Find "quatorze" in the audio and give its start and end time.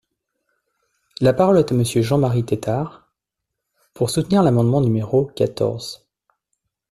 5.27-6.07